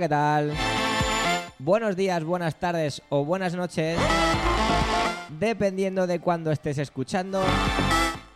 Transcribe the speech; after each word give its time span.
¿qué 0.00 0.08
tal? 0.08 0.52
Buenos 1.58 1.96
días, 1.96 2.22
buenas 2.22 2.54
tardes 2.54 3.02
o 3.08 3.24
buenas 3.24 3.54
noches, 3.56 3.98
dependiendo 5.40 6.06
de 6.06 6.20
cuándo 6.20 6.52
estés 6.52 6.78
escuchando 6.78 7.42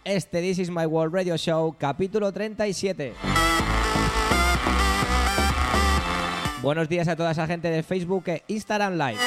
este 0.03 0.41
This 0.41 0.59
Is 0.59 0.71
My 0.71 0.87
World 0.87 1.15
Radio 1.15 1.37
Show, 1.37 1.77
capítulo 1.79 2.33
37. 2.33 3.15
Buenos 6.63 6.89
días 6.89 7.07
a 7.07 7.15
toda 7.15 7.31
esa 7.31 7.47
gente 7.47 7.71
de 7.71 7.85
Facebook 7.85 8.25
e 8.27 8.43
Instagram 8.49 8.95
Live. 8.95 9.21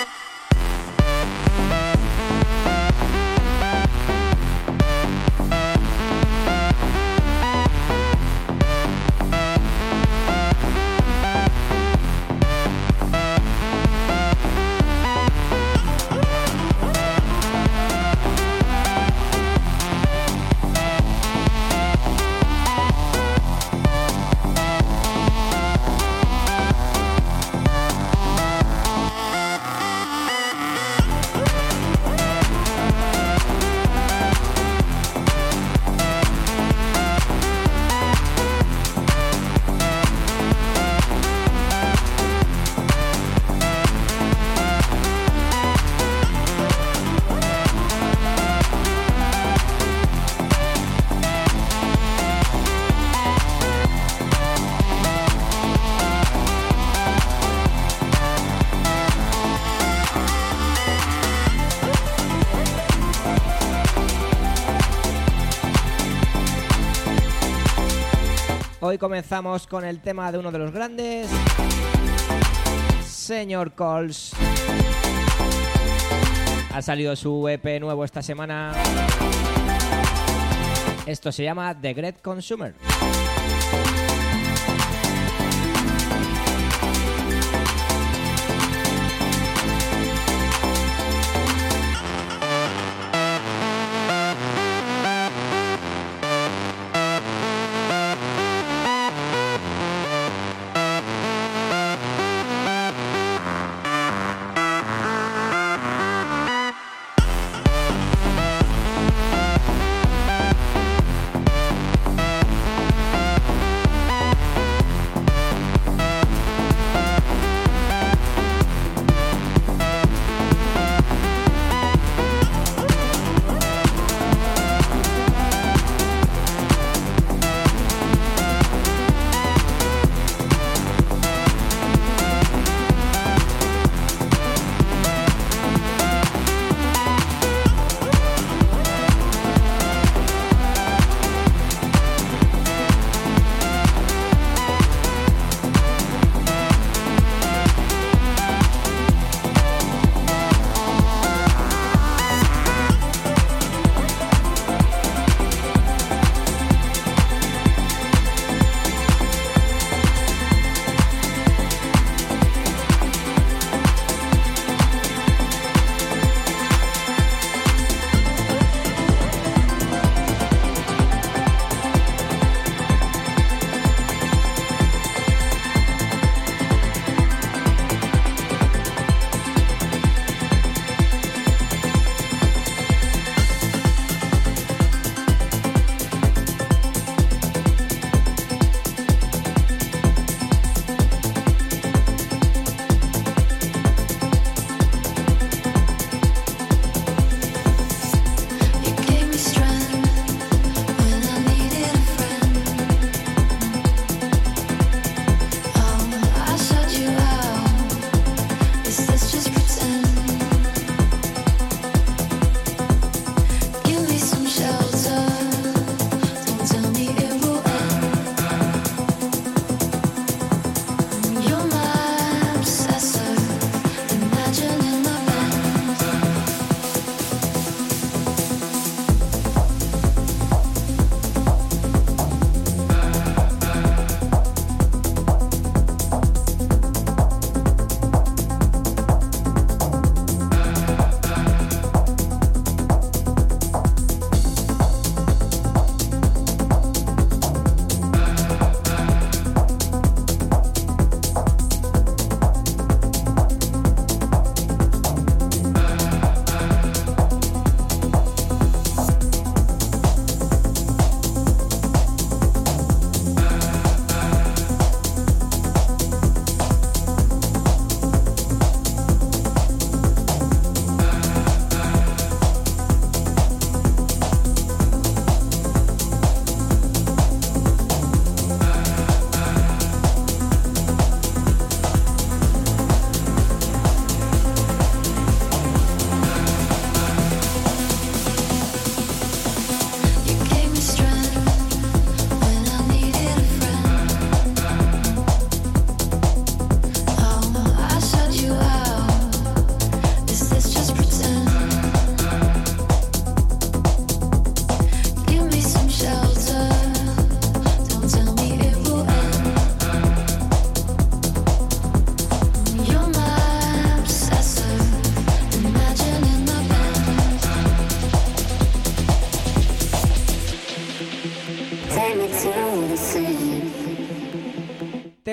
Hoy 68.96 69.00
comenzamos 69.00 69.68
con 69.68 69.84
el 69.84 70.00
tema 70.00 70.32
de 70.32 70.38
uno 70.38 70.54
de 70.54 70.58
los 70.58 70.72
grandes, 70.72 71.28
Señor 73.06 73.74
Coles. 73.74 74.32
Ha 76.74 76.82
salido 76.82 77.14
su 77.18 77.46
EP 77.50 77.82
nuevo 77.82 78.06
esta 78.06 78.22
semana. 78.22 78.72
Esto 81.06 81.34
se 81.34 81.44
llama 81.44 81.78
The 81.78 81.94
Great 81.94 82.22
Consumer. 82.22 82.74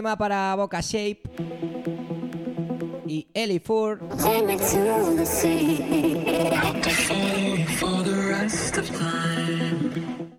Tema 0.03 0.19
para 0.19 0.57
Boca 0.57 0.81
Shape 0.81 1.23
y 3.07 3.29
Ellie 3.33 3.61
Fur. 3.61 4.01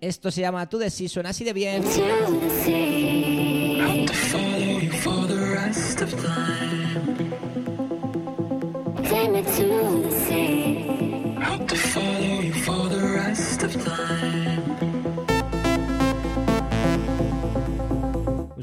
Esto 0.02 0.30
se 0.30 0.42
llama 0.42 0.68
To 0.68 0.78
The 0.78 0.90
Sea, 0.90 1.08
suena 1.08 1.30
así 1.30 1.44
de 1.44 1.54
bien. 1.54 1.82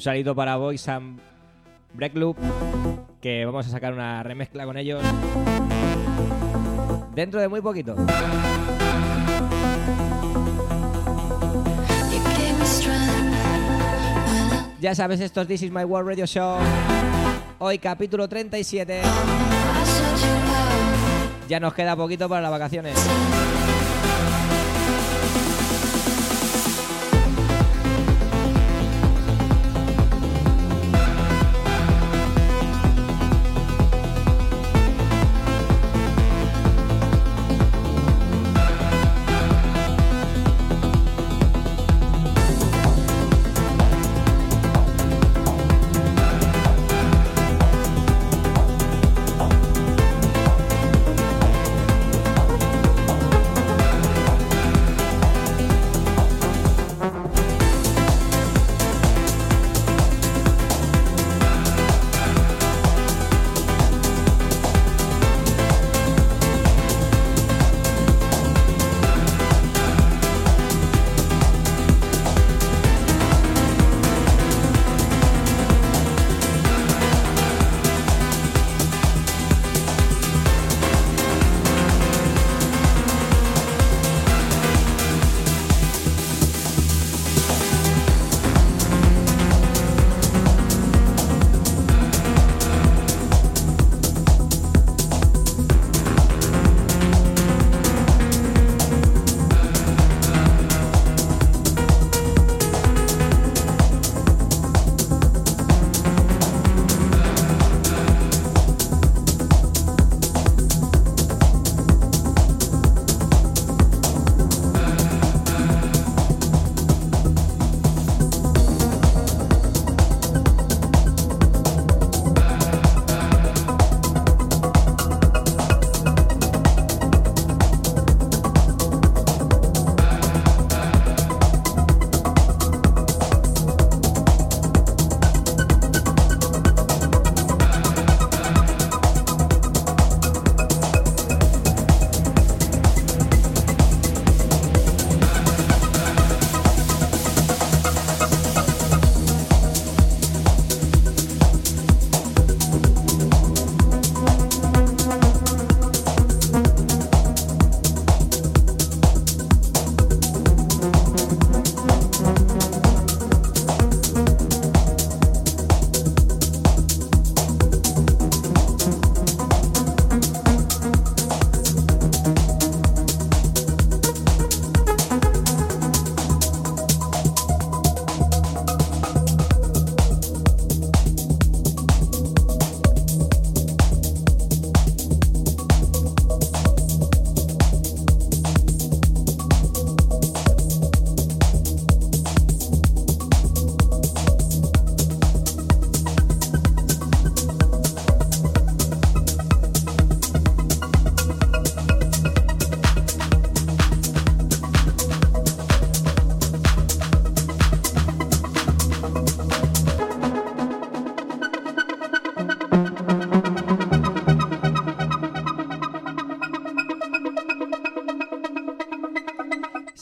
Un 0.02 0.04
saludo 0.04 0.34
para 0.34 0.56
Boys 0.58 0.88
and 0.88 1.20
Break 1.94 2.16
Loop, 2.16 2.36
que 3.22 3.46
vamos 3.46 3.68
a 3.68 3.70
sacar 3.70 3.94
una 3.94 4.24
remezcla 4.24 4.66
con 4.66 4.76
ellos 4.76 5.00
dentro 7.14 7.40
de 7.40 7.48
muy 7.48 7.62
poquito. 7.62 7.96
Ya 14.80 14.96
sabes, 14.96 15.20
esto 15.20 15.42
es 15.42 15.48
This 15.48 15.62
Is 15.62 15.72
My 15.72 15.84
World 15.84 16.08
Radio 16.10 16.26
Show. 16.26 16.58
Hoy 17.60 17.78
capítulo 17.78 18.28
37. 18.28 19.02
shut 19.04 19.06
you 19.06 20.26
out. 20.26 21.48
Ya 21.48 21.60
nos 21.60 21.76
queda 21.76 21.96
poquito 21.96 22.28
para 22.28 22.42
las 22.42 22.50
vacaciones. 22.50 22.98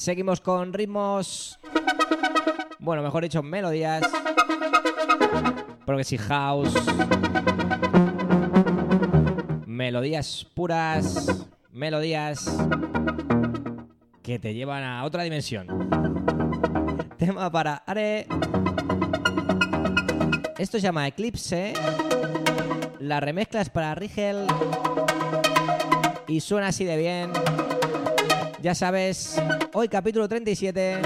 Seguimos 0.10 0.42
con 0.42 0.74
ritmos. 0.74 1.60
Bueno, 2.80 3.04
mejor 3.04 3.22
dicho, 3.22 3.44
melodías. 3.44 4.02
Progressive 5.86 6.24
House. 6.24 6.74
Melodías 9.68 10.48
puras. 10.56 11.48
Melodías 11.72 12.58
que 14.24 14.40
te 14.40 14.56
llevan 14.56 14.82
a 14.82 15.04
otra 15.04 15.22
dimensión. 15.22 15.68
Tema 17.20 17.52
para 17.52 17.76
Are. 17.86 18.26
Esto 20.58 20.80
se 20.80 20.82
llama 20.82 21.08
Eclipse. 21.08 21.74
La 23.00 23.20
remezcla 23.20 23.62
es 23.62 23.70
para 23.70 23.94
Rigel. 23.94 24.48
Y 26.28 26.40
suena 26.40 26.70
así 26.70 26.84
de 26.84 26.98
bien. 26.98 27.32
Ya 28.62 28.76
sabes, 28.76 29.42
hoy 29.74 29.88
capítulo 29.88 30.28
37. 30.28 31.00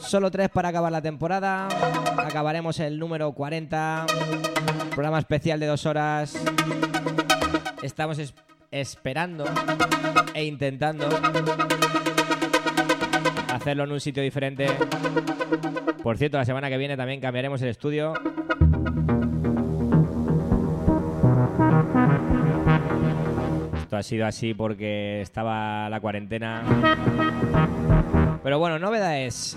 Solo 0.00 0.30
tres 0.30 0.48
para 0.50 0.68
acabar 0.68 0.92
la 0.92 1.00
temporada. 1.02 1.68
Acabaremos 2.18 2.78
el 2.80 2.98
número 2.98 3.32
40. 3.32 4.06
Programa 4.90 5.18
especial 5.18 5.58
de 5.60 5.66
dos 5.66 5.86
horas. 5.86 6.36
Estamos 7.82 8.18
es- 8.18 8.34
esperando 8.70 9.44
e 10.34 10.44
intentando 10.44 11.08
hacerlo 13.50 13.84
en 13.84 13.92
un 13.92 14.00
sitio 14.00 14.22
diferente. 14.22 14.66
Por 16.02 16.18
cierto, 16.18 16.36
la 16.36 16.44
semana 16.44 16.68
que 16.68 16.76
viene 16.76 16.96
también 16.96 17.20
cambiaremos 17.20 17.60
el 17.62 17.68
estudio. 17.68 18.12
Ha 23.98 24.02
sido 24.02 24.26
así 24.26 24.54
porque 24.54 25.20
estaba 25.20 25.88
la 25.90 26.00
cuarentena. 26.00 26.62
Pero 28.42 28.58
bueno, 28.58 28.78
novedades 28.78 29.56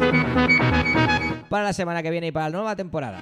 para 1.49 1.65
la 1.65 1.73
semana 1.73 2.01
que 2.03 2.09
viene 2.09 2.27
y 2.27 2.31
para 2.31 2.49
la 2.49 2.57
nueva 2.57 2.75
temporada. 2.75 3.19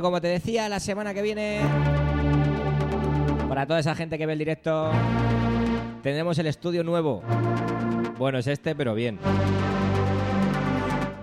Como 0.00 0.20
te 0.20 0.28
decía, 0.28 0.68
la 0.68 0.78
semana 0.78 1.12
que 1.12 1.22
viene, 1.22 1.60
para 3.48 3.66
toda 3.66 3.80
esa 3.80 3.94
gente 3.94 4.16
que 4.16 4.26
ve 4.26 4.32
el 4.32 4.38
directo, 4.38 4.90
tendremos 6.02 6.38
el 6.38 6.46
estudio 6.46 6.84
nuevo. 6.84 7.22
Bueno, 8.16 8.38
es 8.38 8.46
este, 8.46 8.74
pero 8.74 8.94
bien. 8.94 9.18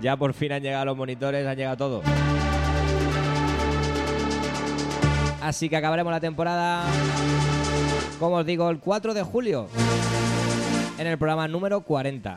Ya 0.02 0.18
por 0.18 0.34
fin 0.34 0.52
han 0.52 0.62
llegado 0.62 0.86
los 0.86 0.98
monitores, 0.98 1.48
han 1.48 1.56
llegado 1.56 1.78
todo. 1.78 2.02
Así 5.42 5.70
que 5.70 5.78
acabaremos 5.78 6.12
la 6.12 6.20
temporada, 6.20 6.84
como 8.20 8.36
os 8.36 8.46
digo, 8.46 8.70
el 8.70 8.80
4 8.80 9.14
de 9.14 9.24
julio, 9.24 9.68
en 10.98 11.08
el 11.08 11.18
programa 11.18 11.48
número 11.48 11.82
40. 11.82 12.36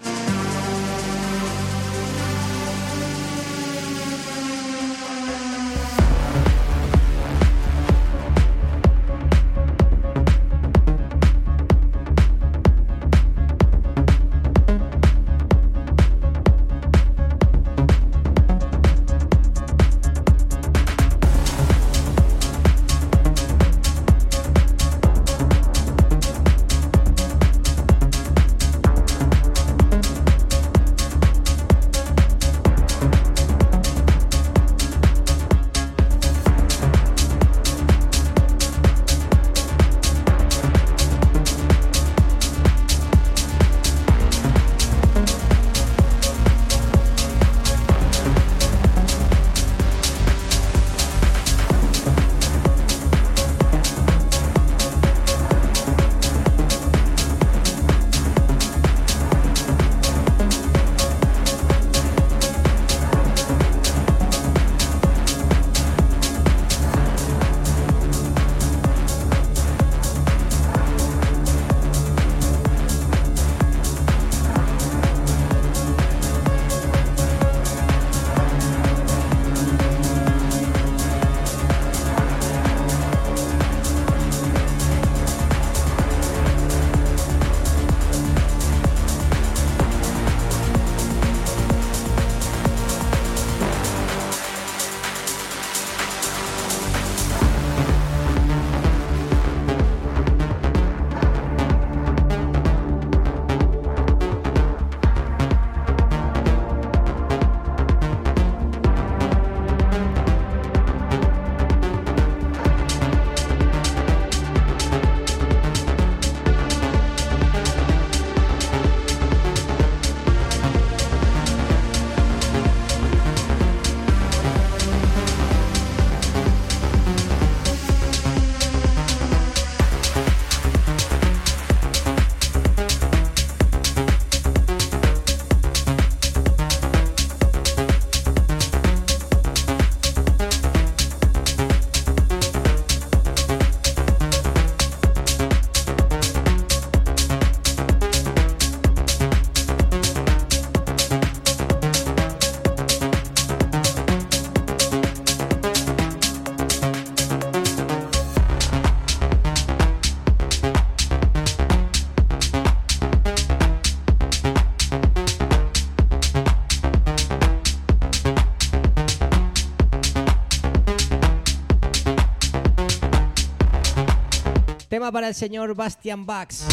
Tema 174.98 175.12
para 175.12 175.28
el 175.28 175.34
señor 175.36 175.76
Bastian 175.76 176.26
Bax. 176.26 176.66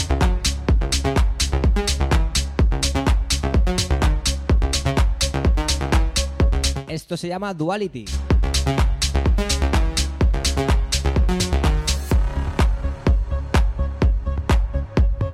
Esto 6.88 7.18
se 7.18 7.28
llama 7.28 7.54
Duality. 7.54 8.06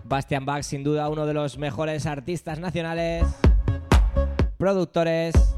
Bastian 0.03 0.45
Bach, 0.45 0.63
sin 0.63 0.83
duda, 0.83 1.07
uno 1.07 1.25
de 1.25 1.33
los 1.33 1.57
mejores 1.57 2.05
artistas 2.05 2.59
nacionales, 2.59 3.25
productores. 4.57 5.50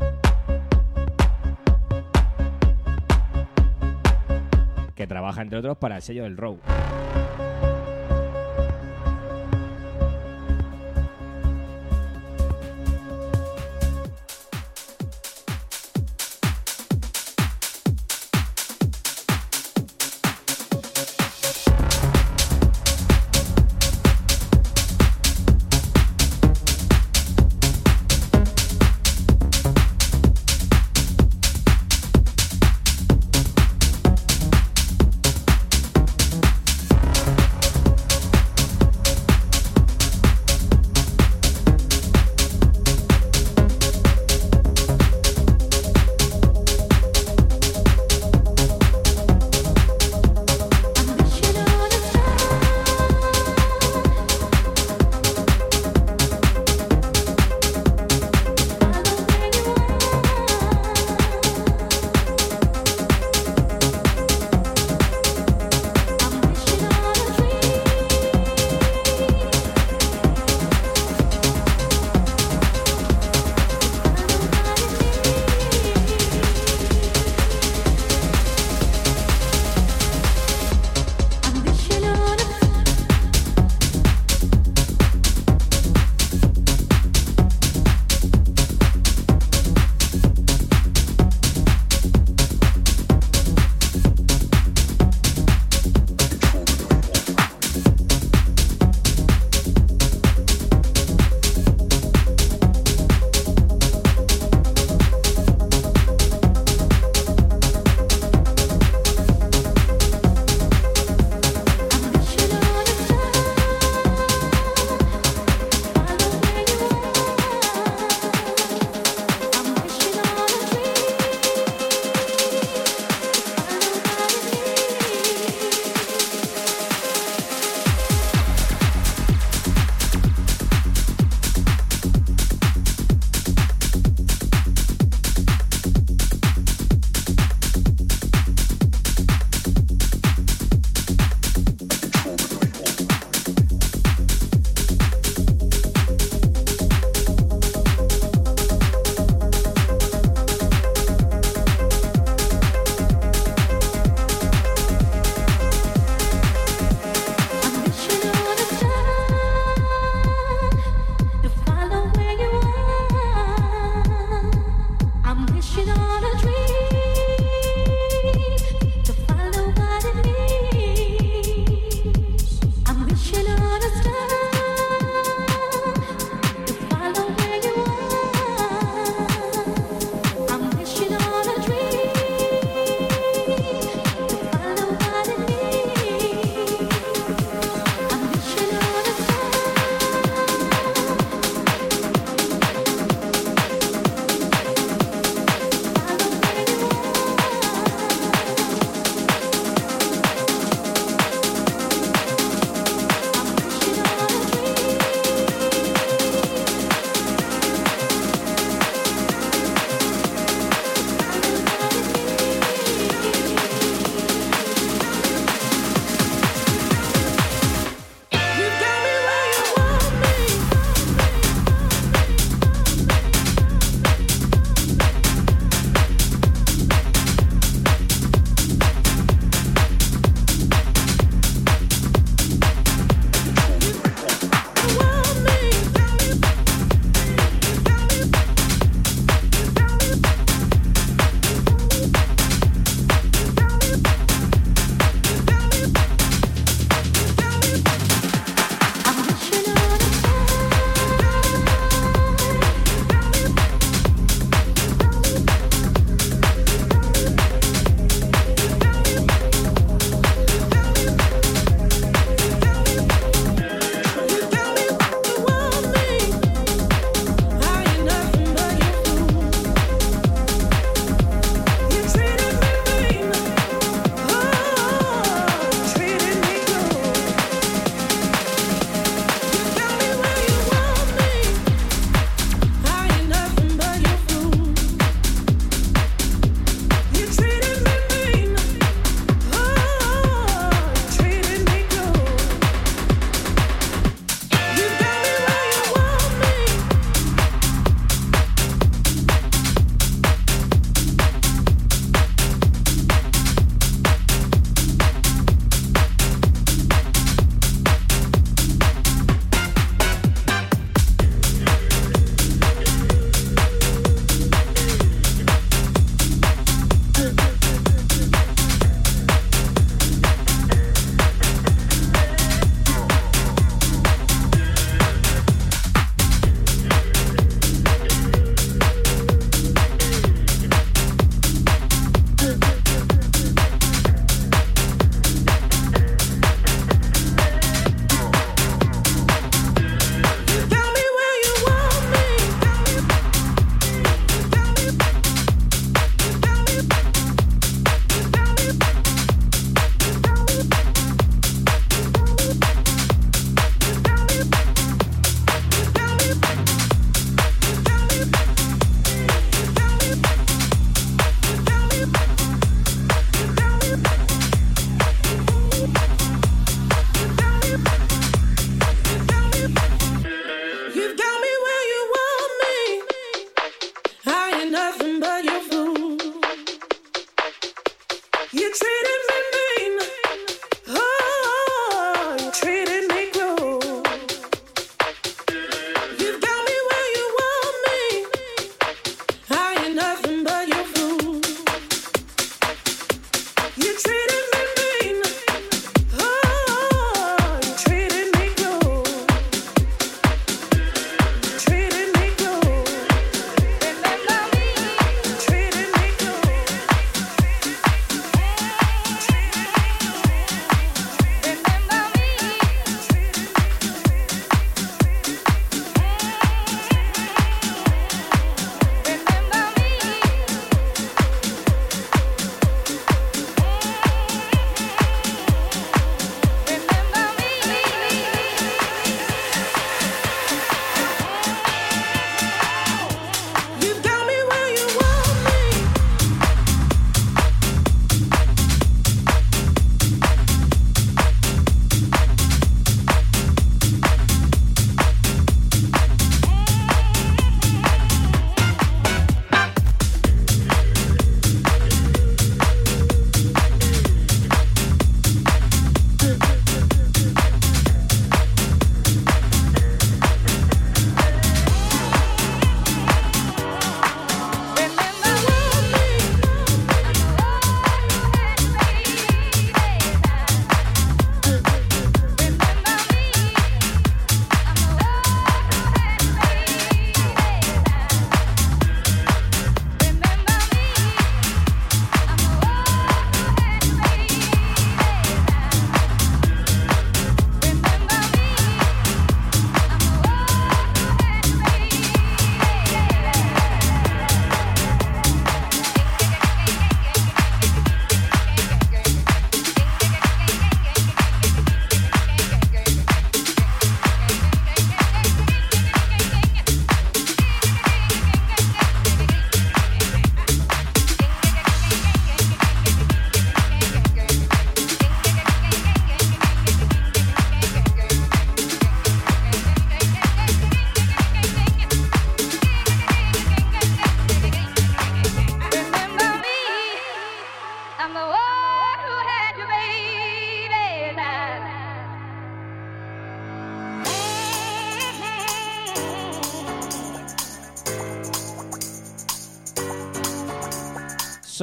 Que 4.96 5.08
trabaja, 5.08 5.42
entre 5.42 5.60
otros, 5.60 5.78
para 5.78 5.96
el 5.98 6.02
sello 6.02 6.24
del 6.24 6.38
Row. 6.38 6.60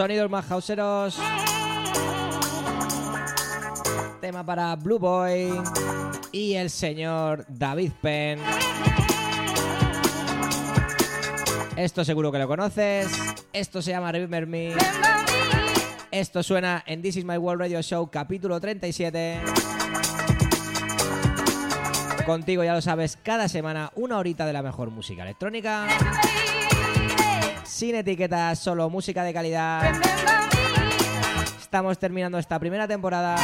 Sonidos 0.00 0.30
más 0.30 0.46
houseeros. 0.46 1.18
Tema 4.22 4.46
para 4.46 4.74
Blue 4.76 4.98
Boy 4.98 5.52
y 6.32 6.54
el 6.54 6.70
señor 6.70 7.44
David 7.50 7.92
Penn. 8.00 8.40
Esto 11.76 12.02
seguro 12.02 12.32
que 12.32 12.38
lo 12.38 12.48
conoces. 12.48 13.10
Esto 13.52 13.82
se 13.82 13.90
llama 13.90 14.10
Remember 14.10 14.46
Me. 14.46 14.72
Esto 16.10 16.42
suena 16.42 16.82
en 16.86 17.02
This 17.02 17.18
Is 17.18 17.26
My 17.26 17.36
World 17.36 17.60
Radio 17.60 17.82
Show 17.82 18.10
capítulo 18.10 18.58
37. 18.58 19.42
Contigo 22.24 22.64
ya 22.64 22.72
lo 22.72 22.80
sabes, 22.80 23.18
cada 23.22 23.48
semana 23.48 23.92
una 23.96 24.16
horita 24.16 24.46
de 24.46 24.54
la 24.54 24.62
mejor 24.62 24.88
música 24.88 25.24
electrónica. 25.24 25.86
Sin 27.70 27.94
etiquetas, 27.94 28.58
solo 28.58 28.90
música 28.90 29.22
de 29.22 29.32
calidad. 29.32 29.94
Estamos 31.60 31.96
terminando 32.00 32.36
esta 32.36 32.58
primera 32.58 32.88
temporada. 32.88 33.36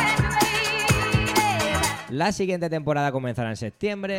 La 2.10 2.32
siguiente 2.32 2.68
temporada 2.68 3.12
comenzará 3.12 3.50
en 3.50 3.56
septiembre. 3.56 4.18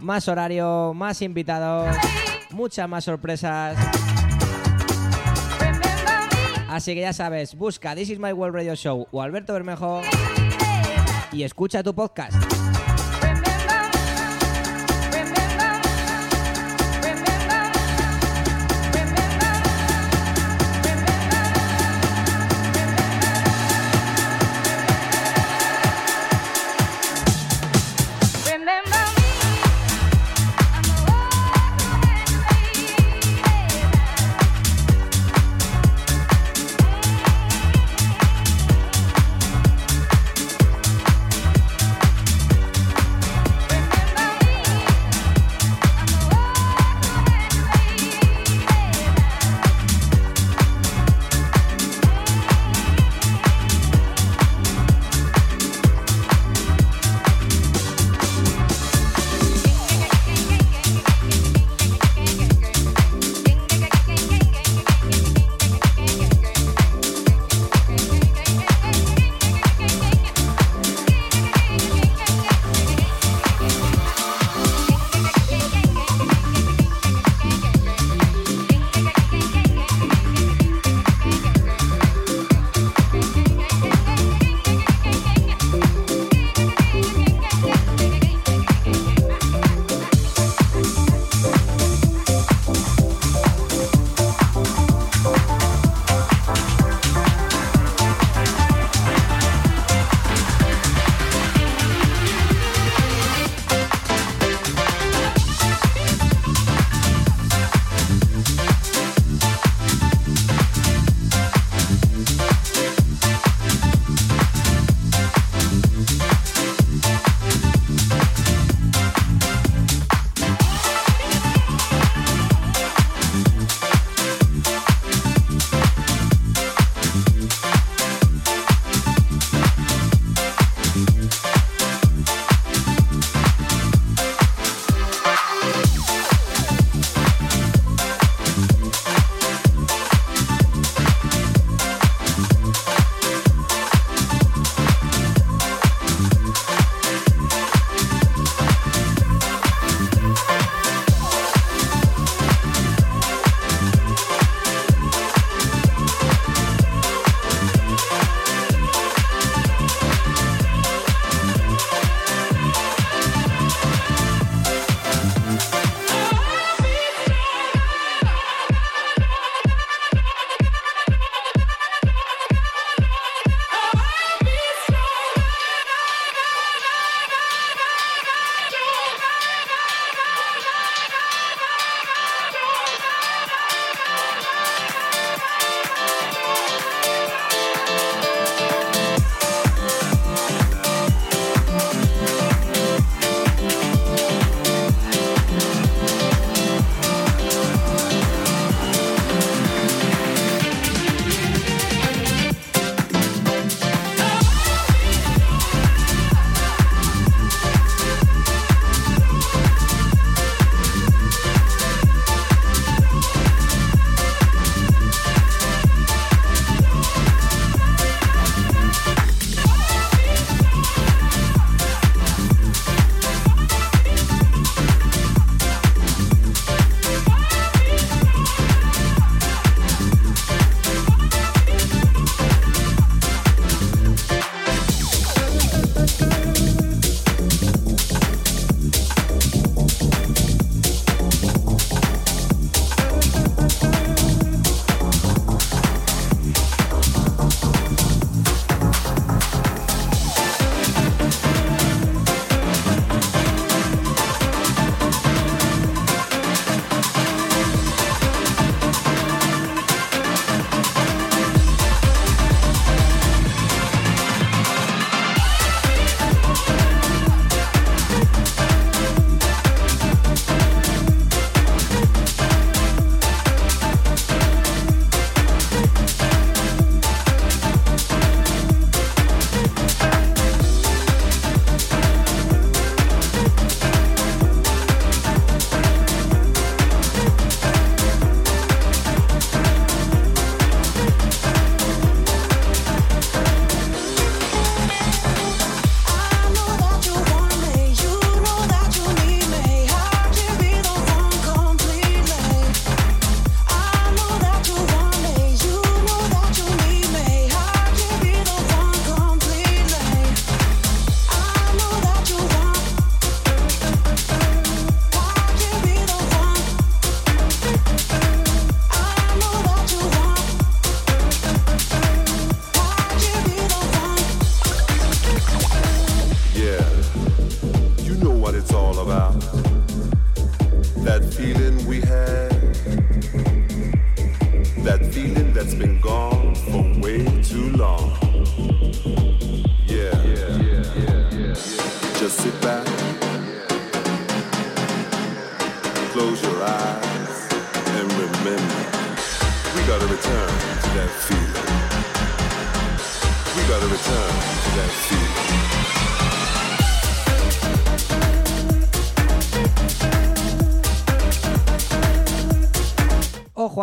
Más 0.00 0.26
horario, 0.26 0.92
más 0.92 1.22
invitados, 1.22 1.96
muchas 2.50 2.88
más 2.88 3.04
sorpresas. 3.04 3.78
Así 6.68 6.94
que 6.94 7.02
ya 7.02 7.12
sabes, 7.12 7.54
busca 7.54 7.94
This 7.94 8.10
Is 8.10 8.18
My 8.18 8.32
World 8.32 8.56
Radio 8.56 8.74
Show 8.74 9.06
o 9.12 9.22
Alberto 9.22 9.52
Bermejo 9.52 10.02
y 11.30 11.44
escucha 11.44 11.80
tu 11.84 11.94
podcast. 11.94 12.55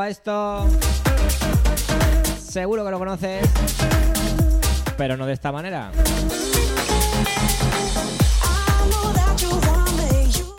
Esto. 0.09 0.67
Seguro 2.39 2.85
que 2.85 2.91
lo 2.91 2.99
conoces. 2.99 3.47
Pero 4.97 5.17
no 5.17 5.25
de 5.25 5.33
esta 5.33 5.51
manera. 5.51 5.91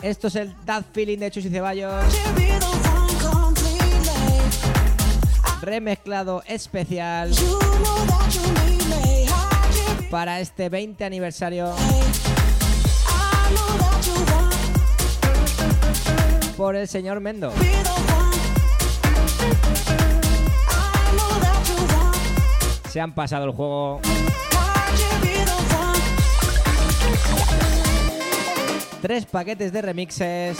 Esto 0.02 0.28
es 0.28 0.36
el 0.36 0.54
That 0.66 0.84
Feeling 0.92 1.18
de 1.18 1.30
Chus 1.30 1.46
y 1.46 1.50
Ceballos. 1.50 2.04
Remezclado 5.62 6.42
especial 6.46 7.32
para 10.10 10.40
este 10.40 10.68
20 10.68 11.04
aniversario 11.04 11.74
por 16.56 16.76
el 16.76 16.86
señor 16.86 17.20
Mendo. 17.20 17.52
Se 22.94 23.00
han 23.00 23.12
pasado 23.12 23.46
el 23.46 23.50
juego. 23.50 24.00
Tres 29.02 29.26
paquetes 29.26 29.72
de 29.72 29.82
remixes 29.82 30.56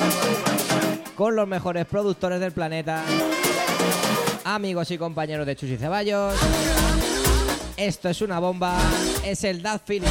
con 1.14 1.36
los 1.36 1.46
mejores 1.46 1.86
productores 1.86 2.40
del 2.40 2.50
planeta. 2.50 3.04
Amigos 4.44 4.90
y 4.90 4.98
compañeros 4.98 5.46
de 5.46 5.54
Chus 5.54 5.70
y 5.70 5.76
Ceballos. 5.76 6.34
Esto 7.76 8.08
es 8.08 8.20
una 8.20 8.40
bomba. 8.40 8.80
Es 9.24 9.44
el 9.44 9.62
That 9.62 9.82
Feeling. 9.84 10.08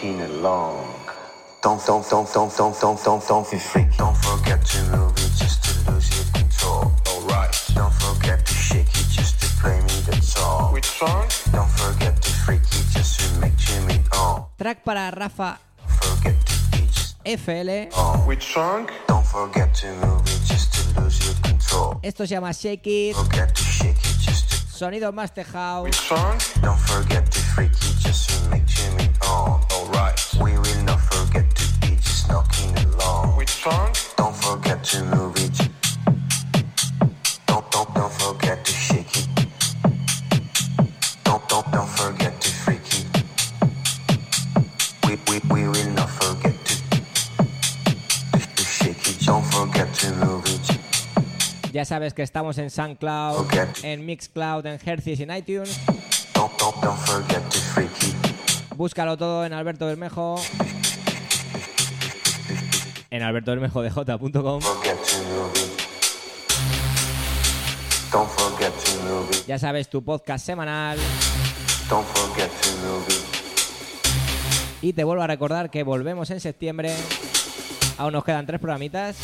Just 0.00 0.04
knocking 0.04 0.20
along. 0.22 0.86
Don't 1.62 1.84
don't 1.86 2.08
don't 2.08 2.32
don't 2.32 2.56
don't 2.56 2.80
don't 2.80 3.04
don't 3.04 3.28
don't 3.28 3.50
be 3.50 3.58
freak. 3.58 3.96
Don't 3.98 4.16
forget 4.16 4.64
to 4.64 4.82
move 4.96 5.12
it 5.12 5.32
just 5.36 5.62
to 5.64 5.90
lose 5.92 6.08
your 6.16 6.24
control. 6.32 6.92
Alright. 7.06 7.54
Don't 7.74 7.92
forget 7.92 8.46
to 8.46 8.54
shake 8.54 8.88
it 8.88 9.08
just 9.10 9.40
to 9.40 9.46
play 9.60 9.78
me 9.80 10.00
that 10.08 10.22
song. 10.22 10.72
Which 10.72 10.86
song? 10.86 11.28
Don't 11.52 11.70
forget 11.70 12.20
to 12.22 12.30
freak 12.44 12.62
it 12.62 12.86
just 12.92 13.20
to 13.20 13.40
make 13.40 13.56
Jimmy 13.56 14.00
on. 14.16 14.44
Track 14.58 14.84
para 14.84 15.10
Rafa 15.10 15.58
Forget 16.00 16.36
to 16.46 16.54
be 16.72 16.86
just 16.86 17.16
FL. 17.26 17.70
on. 18.00 18.26
Which 18.26 18.52
song? 18.54 18.88
Don't 19.06 19.26
forget 19.26 19.74
to 19.74 19.86
move 20.06 20.22
it 20.22 20.40
just 20.46 20.72
to 20.74 21.00
lose 21.00 21.18
your 21.26 21.34
control. 21.42 22.00
Esto 22.02 22.24
se 22.26 22.34
llama 22.34 22.52
Shake 22.54 22.86
It. 22.86 23.16
Forget 23.16 23.54
to 23.54 23.62
shake 23.62 23.96
it 23.98 24.18
just 24.18 24.48
to 24.50 24.56
Sonido 24.80 25.12
más 25.12 25.34
tejado. 25.34 25.82
Which 25.82 25.96
song? 25.96 26.38
Don't 26.62 26.78
forget 26.88 27.30
to 27.30 27.38
freak 27.54 27.72
it 27.72 27.98
just 28.00 28.30
to 28.30 28.39
song? 33.60 33.92
Don't 34.16 34.36
forget 34.36 34.82
to 34.84 35.04
move 35.04 35.36
it. 35.36 35.52
Don't 37.46 37.70
don't 37.70 37.94
don't 37.94 38.12
forget 38.12 38.64
to 38.64 38.72
shake 38.72 39.14
it. 39.20 39.28
Don't 41.24 41.46
don't 41.48 41.70
don't 41.70 41.90
forget 42.00 42.40
to 42.40 42.48
freak 42.64 42.86
it. 43.00 43.06
We 45.04 45.12
we 45.28 45.36
we 45.52 45.68
will 45.68 45.90
not 45.92 46.08
forget 46.08 46.56
to 46.68 46.74
to, 48.32 48.38
to 48.56 48.64
shake 48.64 49.04
it. 49.10 49.26
Don't 49.26 49.44
forget 49.44 49.92
to 50.00 50.08
move 50.24 50.44
it. 50.46 51.72
Ya 51.72 51.84
sabes 51.84 52.14
que 52.14 52.22
estamos 52.22 52.56
en 52.58 52.70
SoundCloud, 52.70 53.46
en 53.82 54.06
Mixcloud, 54.06 54.64
en 54.66 54.80
Herces 54.82 55.20
y 55.20 55.22
en 55.22 55.36
iTunes. 55.36 55.78
Don't 56.34 56.58
don't 56.58 56.76
don't 56.82 56.98
forget 56.98 57.42
to 57.50 57.58
freak 57.74 57.92
it. 58.02 58.16
Búscalo 58.74 59.18
todo 59.18 59.44
en 59.44 59.52
Alberto 59.52 59.84
Bermejo. 59.84 60.36
Move 69.02 69.30
it. 69.32 69.46
Ya 69.46 69.58
sabes, 69.58 69.88
tu 69.88 70.02
podcast 70.04 70.46
semanal. 70.46 70.96
Don't 71.88 72.06
forget 72.06 72.48
to 72.48 72.70
move 72.86 73.04
it. 73.08 73.40
Y 74.82 74.92
te 74.92 75.02
vuelvo 75.04 75.22
a 75.22 75.26
recordar 75.26 75.70
que 75.70 75.82
volvemos 75.82 76.30
en 76.30 76.40
septiembre. 76.40 76.94
Aún 77.98 78.12
nos 78.12 78.24
quedan 78.24 78.46
tres 78.46 78.60
programitas. 78.60 79.16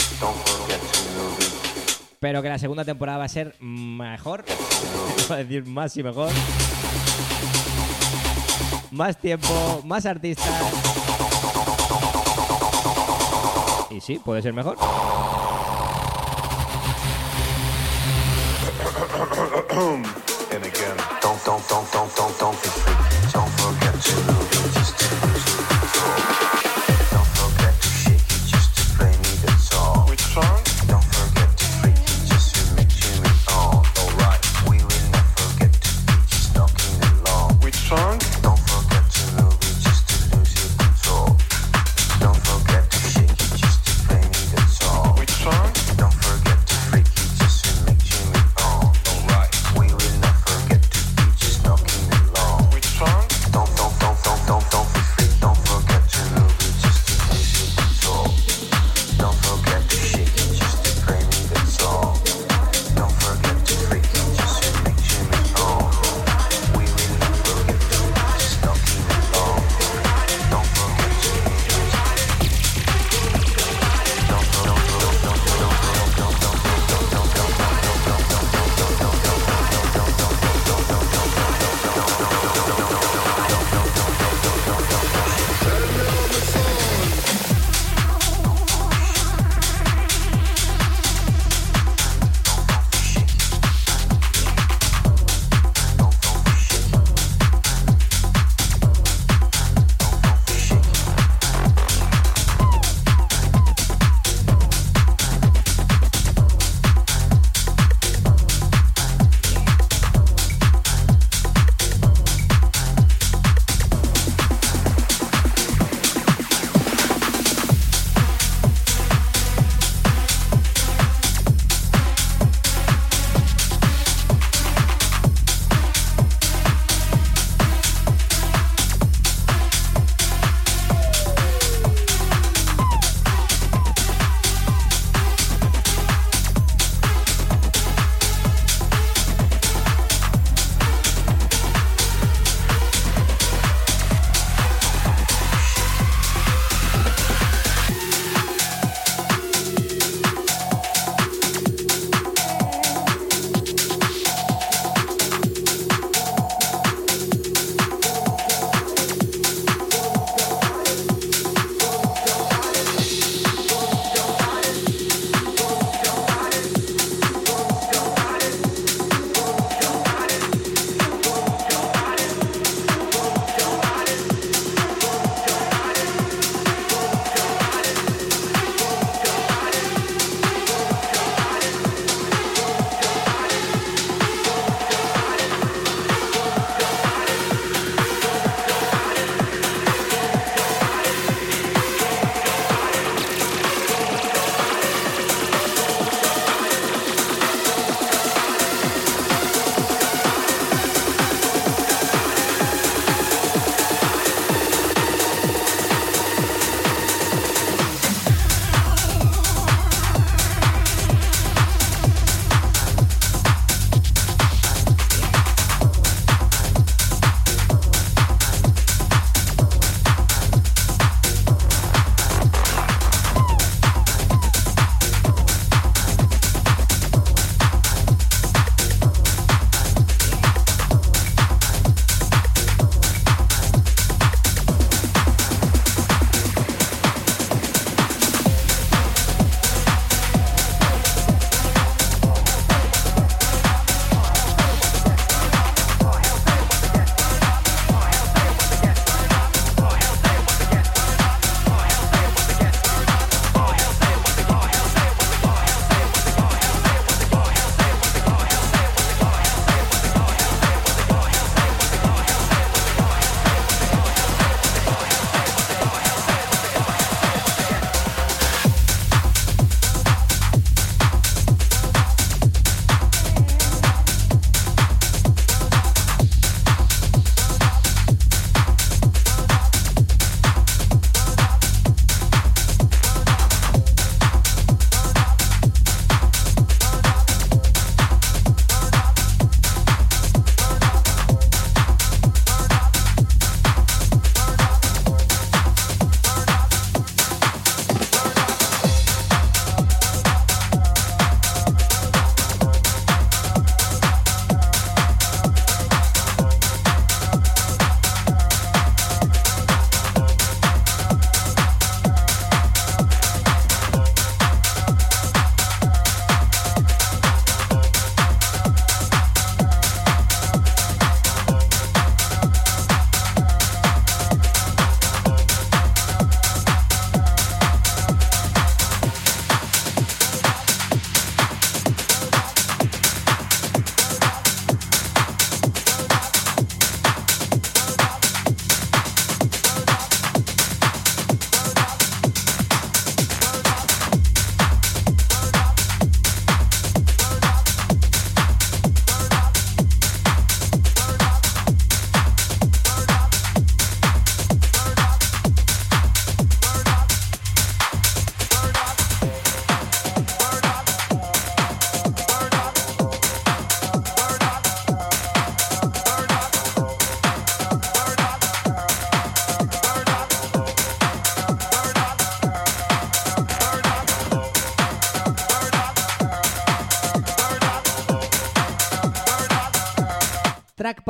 Pero 2.18 2.43
que 2.43 2.49
la 2.49 2.59
segunda 2.59 2.84
temporada 2.84 3.18
va 3.18 3.24
a 3.24 3.28
ser 3.28 3.55
mejor. 3.61 4.45
Voy 5.28 5.37
a 5.37 5.45
decir 5.45 5.64
más 5.64 5.97
y 5.97 6.03
mejor. 6.03 6.30
Más 8.91 9.16
tiempo, 9.18 9.80
más 9.84 10.07
artistas. 10.07 10.86
Y 13.97 14.01
sí, 14.03 14.18
puede 14.18 14.42
ser 14.42 14.53
mejor. 14.53 14.76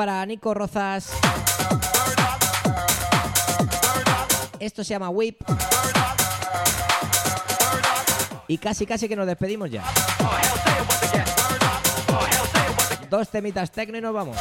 Para 0.06 0.24
Nico 0.24 0.54
Rozas. 0.54 1.10
Esto 4.60 4.84
se 4.84 4.90
llama 4.90 5.10
Whip. 5.10 5.42
Y 8.46 8.58
casi 8.58 8.86
casi 8.86 9.08
que 9.08 9.16
nos 9.16 9.26
despedimos 9.26 9.68
ya. 9.68 9.82
Dos 13.10 13.28
temitas 13.30 13.72
tecno 13.72 13.98
y 13.98 14.00
nos 14.00 14.14
vamos. 14.14 14.36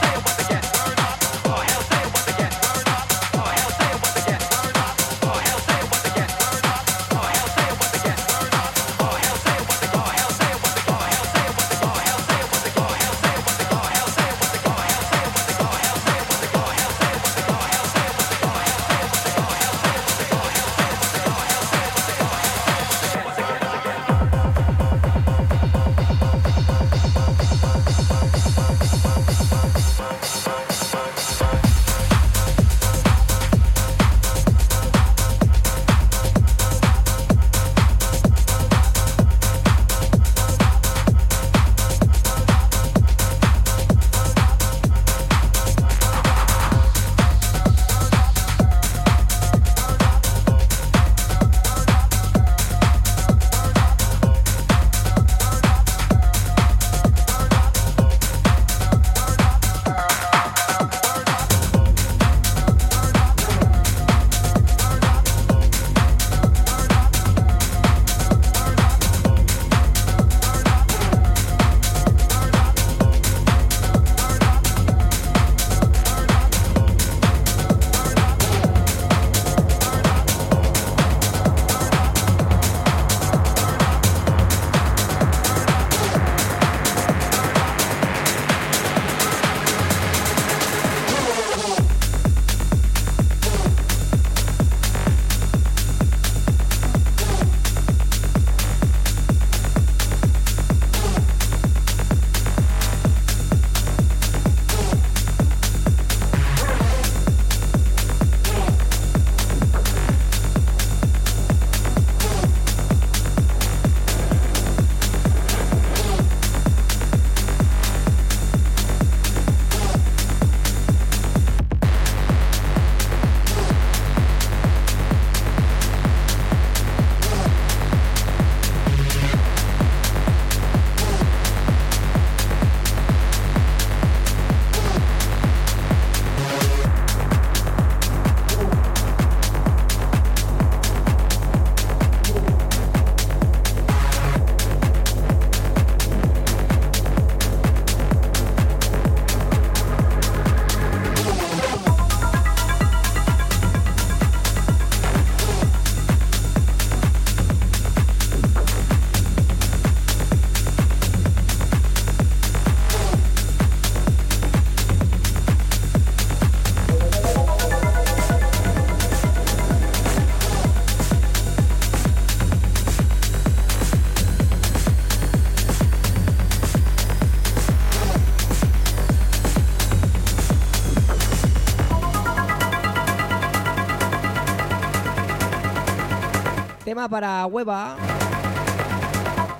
Para 186.95 187.45
Hueva. 187.45 187.97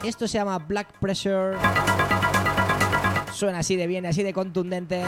Esto 0.04 0.26
se 0.26 0.38
llama 0.38 0.58
Black 0.58 0.88
Pressure. 1.00 1.58
Suena 3.34 3.60
así 3.60 3.76
de 3.76 3.88
bien, 3.88 4.06
así 4.06 4.24
de 4.24 4.32
contundente. 4.32 5.04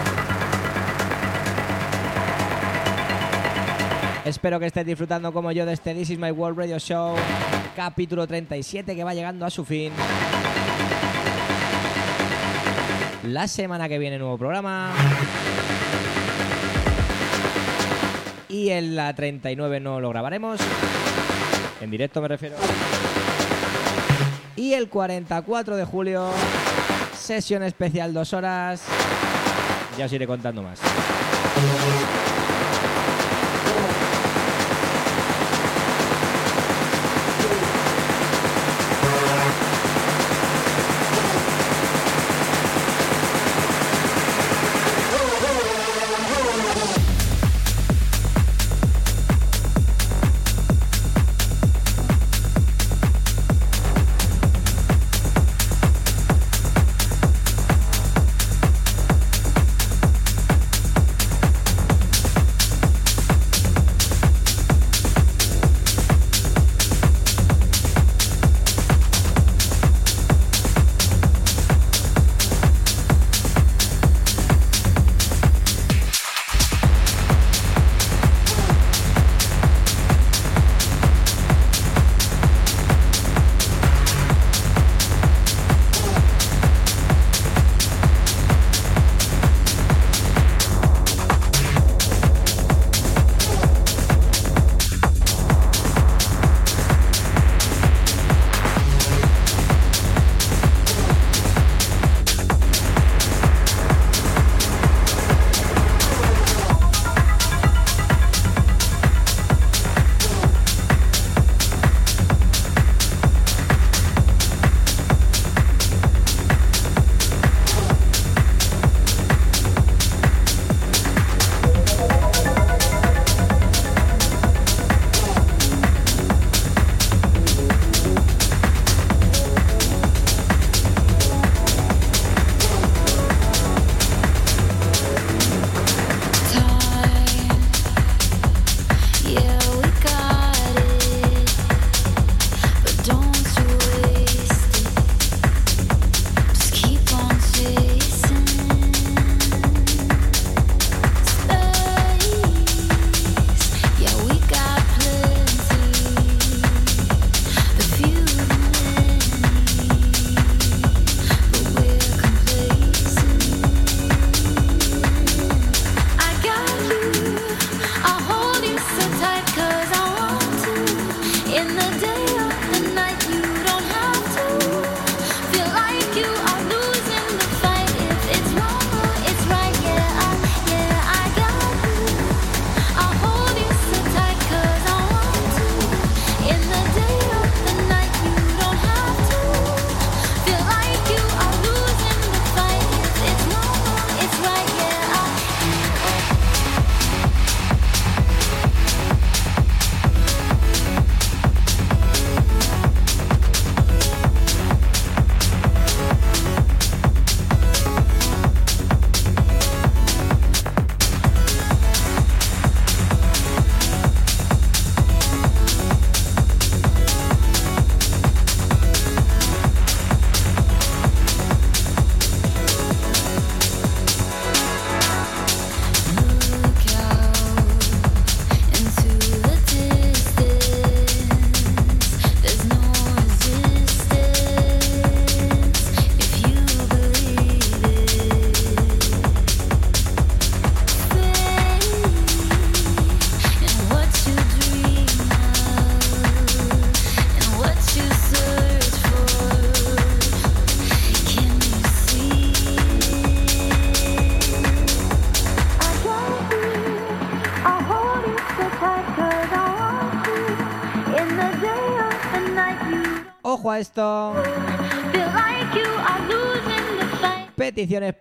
Espero 4.25 4.59
que 4.59 4.65
estés 4.65 4.85
disfrutando 4.85 5.31
como 5.31 5.53
yo 5.53 5.65
de 5.65 5.71
este 5.71 5.95
This 5.95 6.09
Is 6.09 6.19
My 6.19 6.31
World 6.31 6.59
Radio 6.59 6.77
Show, 6.79 7.15
capítulo 7.77 8.27
37 8.27 8.93
que 8.93 9.03
va 9.05 9.13
llegando 9.13 9.45
a 9.45 9.49
su 9.49 9.63
fin. 9.63 9.93
La 13.23 13.47
semana 13.47 13.87
que 13.87 13.97
viene 13.97 14.19
nuevo 14.19 14.37
programa. 14.37 14.91
Y 18.49 18.69
en 18.69 18.97
la 18.97 19.15
39 19.15 19.79
no 19.79 20.01
lo 20.01 20.09
grabaremos. 20.09 20.59
En 21.81 21.91
directo 21.91 22.21
me 22.21 22.27
refiero. 22.27 22.55
Y 24.55 24.73
el 24.73 24.89
44 24.89 25.75
de 25.75 25.85
julio, 25.85 26.29
sesión 27.15 27.63
especial 27.63 28.13
dos 28.13 28.33
horas. 28.33 28.81
Ya 29.97 30.05
os 30.05 30.13
iré 30.13 30.25
contando 30.25 30.63
más. 30.63 30.79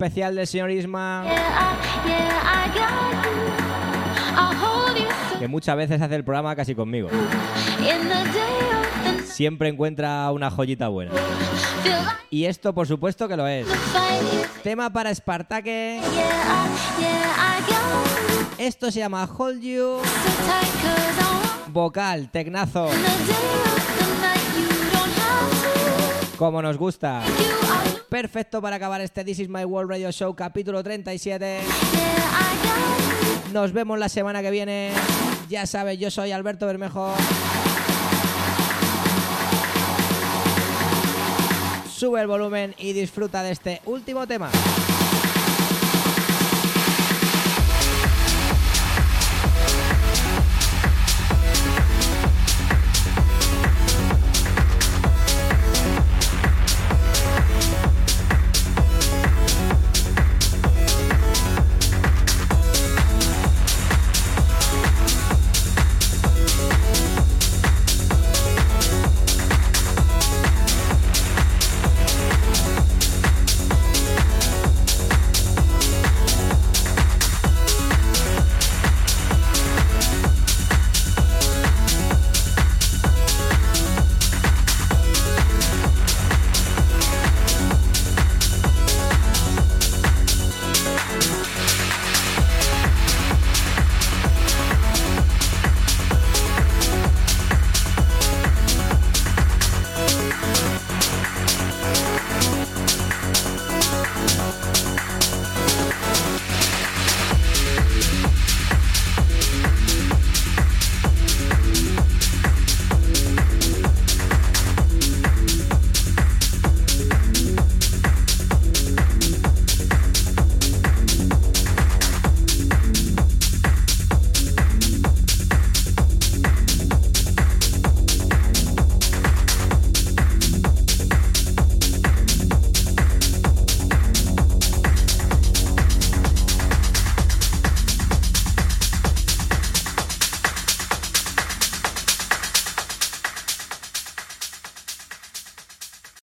Especial 0.06 0.36
del 0.36 0.46
señor 0.46 0.70
Isma, 0.70 1.24
que 5.40 5.48
muchas 5.48 5.76
veces 5.76 6.00
hace 6.00 6.14
el 6.14 6.22
programa 6.22 6.54
casi 6.54 6.76
conmigo. 6.76 7.08
Siempre 9.24 9.68
encuentra 9.68 10.30
una 10.30 10.48
joyita 10.48 10.86
buena. 10.88 11.10
Y 12.30 12.44
esto, 12.44 12.72
por 12.72 12.86
supuesto, 12.86 13.26
que 13.26 13.36
lo 13.36 13.48
es. 13.48 13.66
Tema 14.62 14.90
para 14.90 15.10
you. 15.12 16.00
Esto 18.58 18.92
se 18.92 19.00
llama 19.00 19.28
Hold 19.36 19.60
You. 19.60 19.98
Vocal, 21.72 22.30
tecnazo, 22.30 22.88
como 26.38 26.62
nos 26.62 26.78
gusta. 26.78 27.22
Perfecto 28.08 28.62
para 28.62 28.76
acabar 28.76 29.00
este 29.00 29.24
This 29.24 29.40
Is 29.40 29.48
My 29.48 29.64
World 29.64 29.90
Radio 29.90 30.12
Show 30.12 30.34
capítulo 30.36 30.82
37. 30.82 31.44
Yeah, 31.44 31.60
I 31.60 32.56
got 32.62 33.46
you. 33.48 33.52
Nos 33.52 33.72
vemos 33.72 33.98
la 33.98 34.08
semana 34.08 34.42
que 34.42 34.50
viene. 34.50 34.92
Ya 35.48 35.66
sabes, 35.66 35.98
yo 35.98 36.10
soy 36.10 36.30
Alberto 36.30 36.66
Bermejo. 36.66 37.12
Sube 41.90 42.20
el 42.20 42.28
volumen 42.28 42.74
y 42.78 42.92
disfruta 42.92 43.42
de 43.42 43.50
este 43.50 43.80
último 43.86 44.26
tema. 44.26 44.50